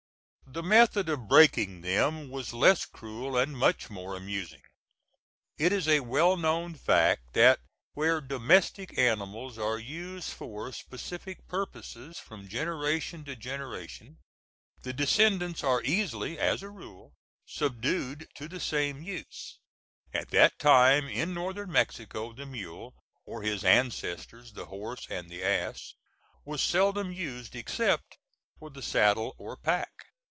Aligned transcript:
The 0.53 0.61
method 0.63 1.07
of 1.07 1.29
breaking 1.29 1.79
them 1.79 2.29
was 2.29 2.51
less 2.51 2.83
cruel 2.83 3.37
and 3.37 3.57
much 3.57 3.89
more 3.89 4.17
amusing. 4.17 4.61
It 5.57 5.71
is 5.71 5.87
a 5.87 6.01
well 6.01 6.35
known 6.35 6.73
fact 6.75 7.31
that 7.35 7.61
where 7.93 8.19
domestic 8.19 8.97
animals 8.97 9.57
are 9.57 9.79
used 9.79 10.31
for 10.33 10.73
specific 10.73 11.47
purposes 11.47 12.19
from 12.19 12.49
generation 12.49 13.23
to 13.23 13.35
generation, 13.37 14.17
the 14.81 14.91
descendants 14.91 15.63
are 15.63 15.81
easily, 15.83 16.37
as 16.37 16.61
a 16.61 16.69
rule, 16.69 17.13
subdued 17.45 18.27
to 18.35 18.49
the 18.49 18.59
same 18.59 19.01
uses. 19.01 19.57
At 20.13 20.31
that 20.31 20.59
time 20.59 21.07
in 21.07 21.33
Northern 21.33 21.71
Mexico 21.71 22.33
the 22.33 22.45
mule, 22.45 22.93
or 23.25 23.41
his 23.41 23.63
ancestors, 23.63 24.51
the 24.51 24.65
horse 24.65 25.07
and 25.09 25.29
the 25.29 25.45
ass, 25.45 25.93
was 26.43 26.61
seldom 26.61 27.09
used 27.13 27.55
except 27.55 28.17
for 28.59 28.69
the 28.69 28.81
saddle 28.81 29.33
or 29.37 29.55
pack. 29.55 29.87